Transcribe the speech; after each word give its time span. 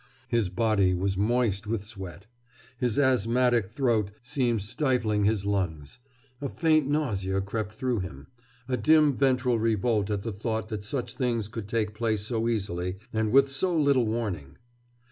His 0.29 0.49
body 0.49 0.95
was 0.95 1.15
moist 1.15 1.67
with 1.67 1.83
sweat. 1.83 2.25
His 2.79 2.97
asthmatic 2.97 3.71
throat 3.71 4.09
seemed 4.23 4.63
stifling 4.63 5.25
his 5.25 5.45
lungs. 5.45 5.99
A 6.41 6.49
faint 6.49 6.87
nausea 6.89 7.39
crept 7.39 7.75
through 7.75 7.99
him, 7.99 8.25
a 8.67 8.77
dim 8.77 9.15
ventral 9.15 9.59
revolt 9.59 10.09
at 10.09 10.23
the 10.23 10.31
thought 10.33 10.69
that 10.69 10.83
such 10.83 11.13
things 11.13 11.47
could 11.47 11.67
take 11.67 11.93
place 11.93 12.25
so 12.25 12.49
easily, 12.49 12.97
and 13.13 13.31
with 13.31 13.51
so 13.51 13.77
little 13.77 14.07
warning. 14.07 14.57